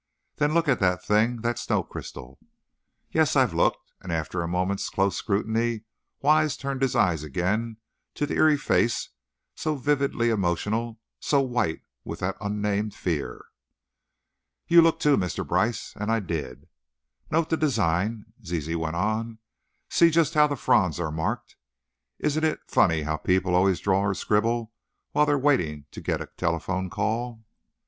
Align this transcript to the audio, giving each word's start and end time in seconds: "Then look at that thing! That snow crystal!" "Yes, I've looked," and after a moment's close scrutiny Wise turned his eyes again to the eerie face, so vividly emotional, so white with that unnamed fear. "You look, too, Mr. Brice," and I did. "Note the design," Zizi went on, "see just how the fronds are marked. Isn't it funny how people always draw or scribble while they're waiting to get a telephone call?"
"Then 0.37 0.55
look 0.55 0.67
at 0.67 0.79
that 0.79 1.03
thing! 1.03 1.41
That 1.41 1.59
snow 1.59 1.83
crystal!" 1.83 2.39
"Yes, 3.11 3.35
I've 3.35 3.53
looked," 3.53 3.91
and 4.01 4.11
after 4.11 4.41
a 4.41 4.47
moment's 4.47 4.89
close 4.89 5.15
scrutiny 5.15 5.83
Wise 6.23 6.57
turned 6.57 6.81
his 6.81 6.95
eyes 6.95 7.21
again 7.21 7.77
to 8.15 8.25
the 8.25 8.33
eerie 8.33 8.57
face, 8.57 9.09
so 9.53 9.75
vividly 9.75 10.31
emotional, 10.31 10.99
so 11.19 11.41
white 11.41 11.81
with 12.03 12.17
that 12.21 12.35
unnamed 12.41 12.95
fear. 12.95 13.45
"You 14.67 14.81
look, 14.81 14.99
too, 14.99 15.17
Mr. 15.17 15.47
Brice," 15.47 15.93
and 15.95 16.11
I 16.11 16.19
did. 16.19 16.67
"Note 17.29 17.51
the 17.51 17.55
design," 17.57 18.25
Zizi 18.43 18.73
went 18.75 18.95
on, 18.95 19.37
"see 19.87 20.09
just 20.09 20.33
how 20.33 20.47
the 20.47 20.55
fronds 20.55 20.99
are 20.99 21.11
marked. 21.11 21.57
Isn't 22.17 22.43
it 22.43 22.61
funny 22.65 23.03
how 23.03 23.17
people 23.17 23.53
always 23.53 23.79
draw 23.79 24.01
or 24.01 24.15
scribble 24.15 24.73
while 25.11 25.27
they're 25.27 25.37
waiting 25.37 25.85
to 25.91 26.01
get 26.01 26.21
a 26.21 26.25
telephone 26.37 26.89
call?" 26.89 27.43